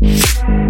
[0.00, 0.65] Dance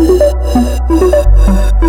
[0.00, 0.06] Ha
[0.52, 1.79] ha ha ha!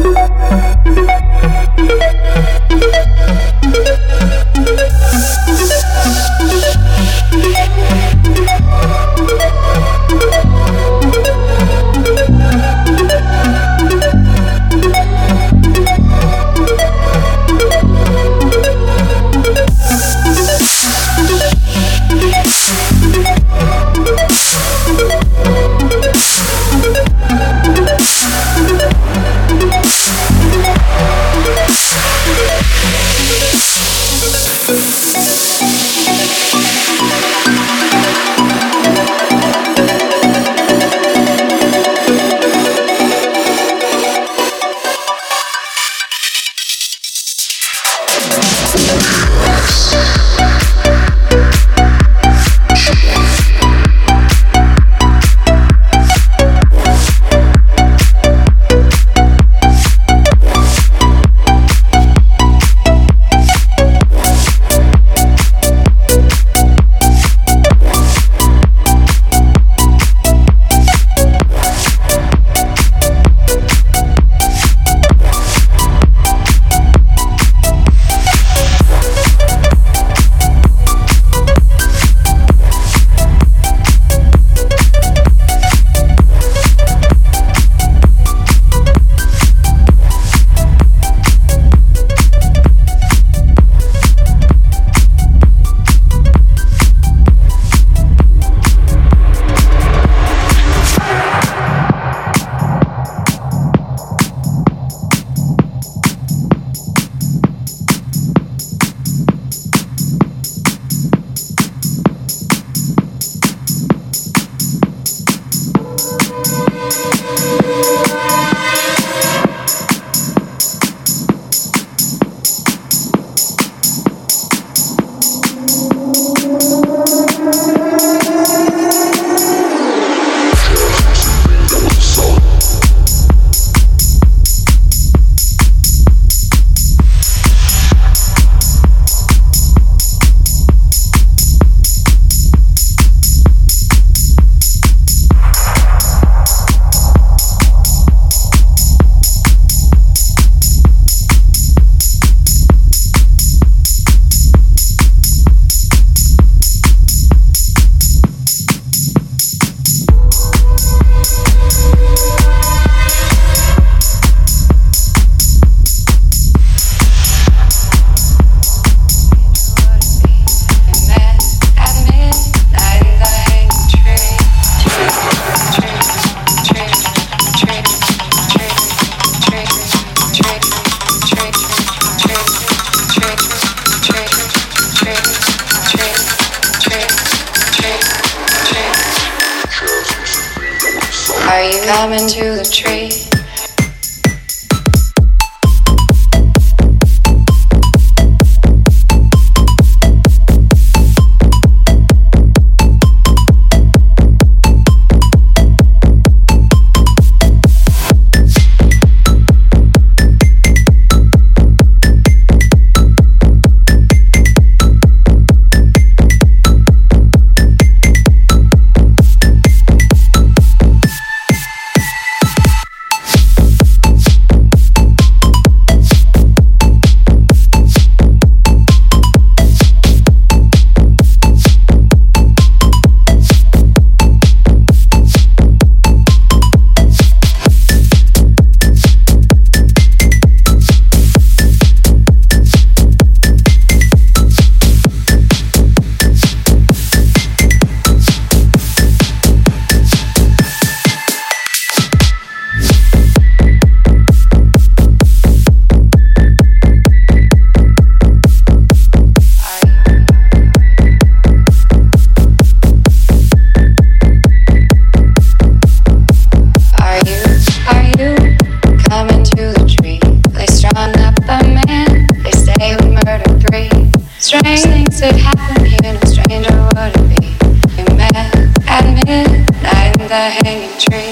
[280.32, 281.31] the hatred.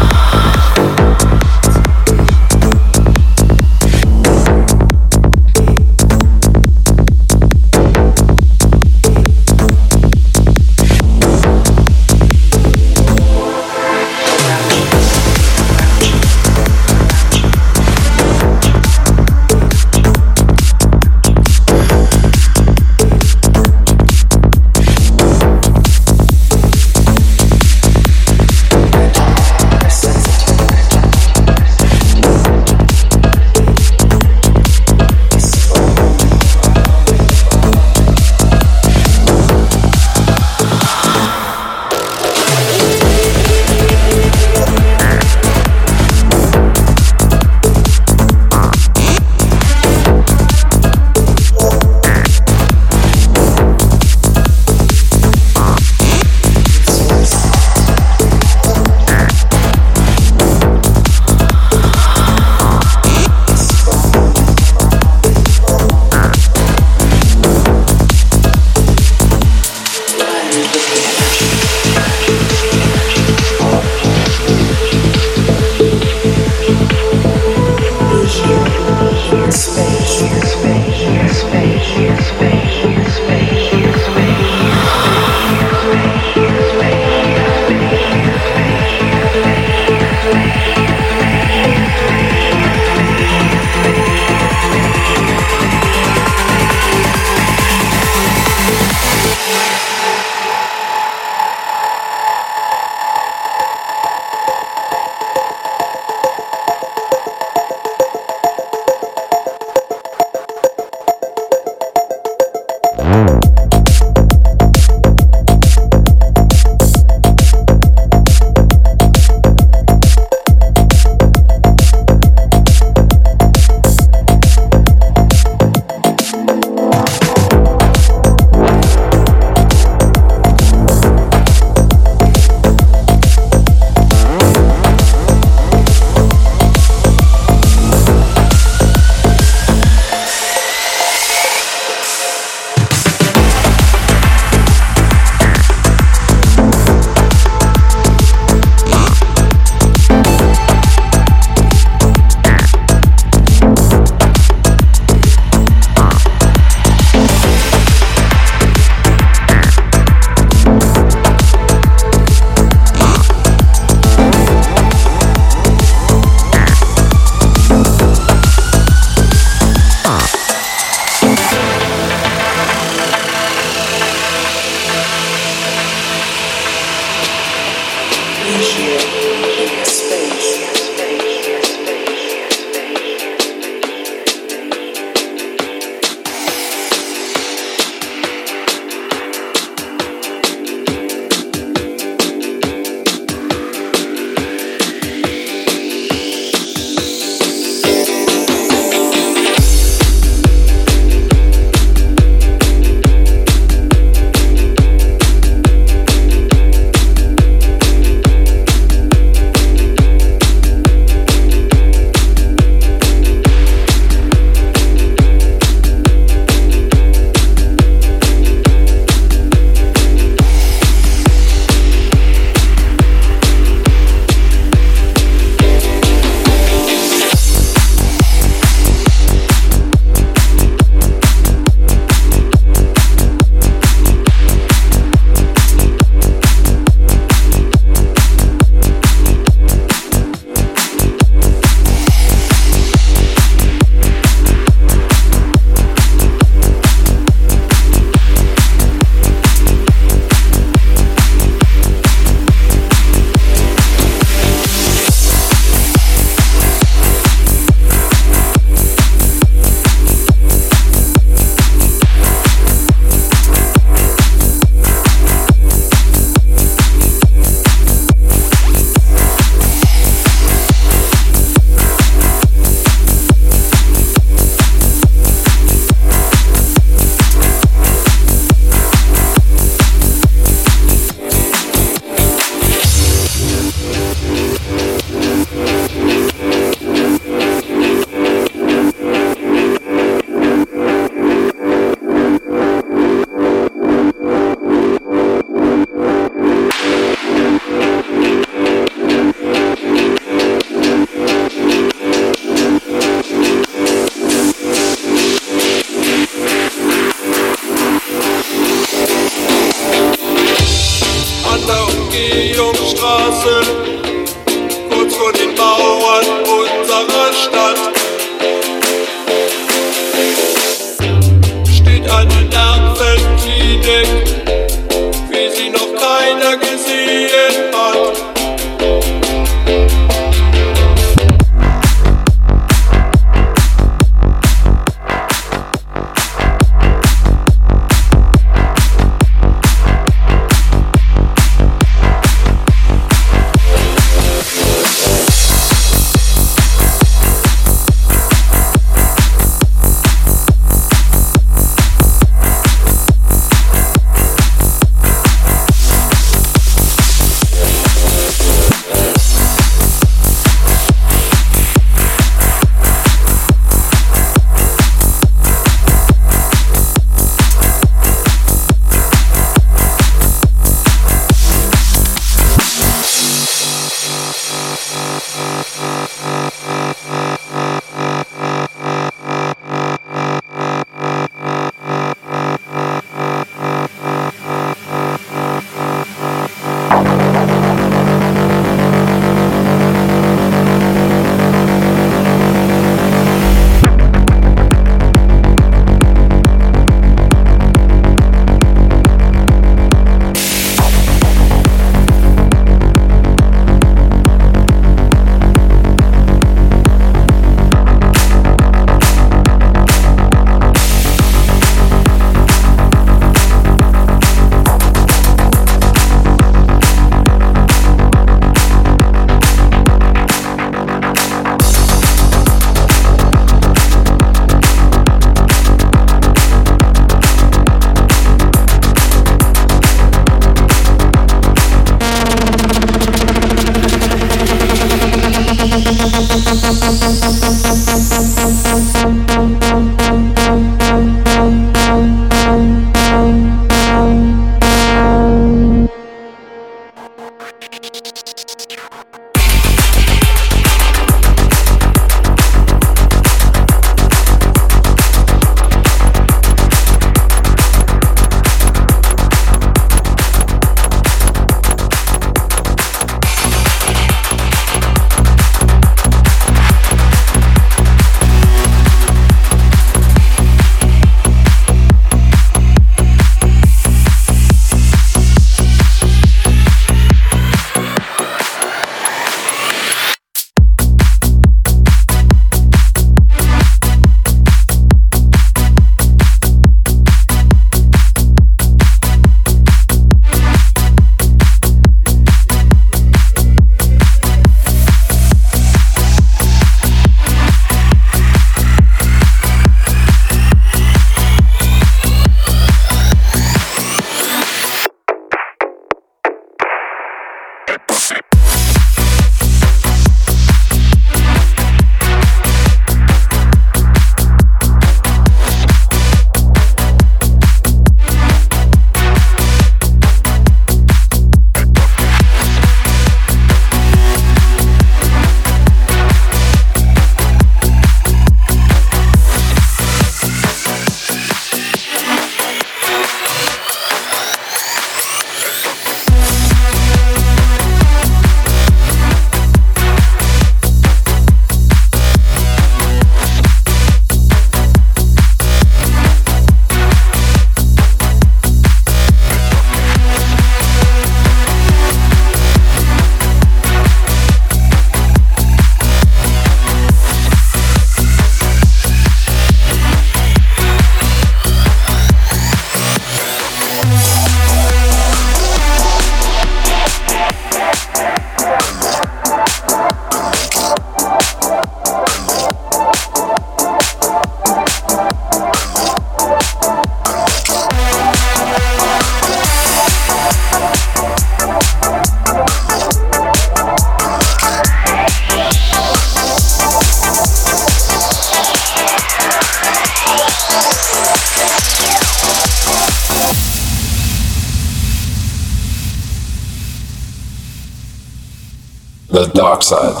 [599.61, 600.00] upside.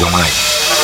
[0.00, 0.83] Não mais.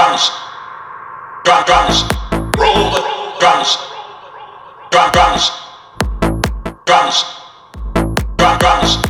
[0.00, 0.30] drums,
[1.44, 2.04] drum drums,
[2.56, 3.02] roll the
[3.38, 3.76] drums,
[4.90, 5.50] drum drums,
[6.86, 7.24] drums,
[8.38, 9.09] drum drums.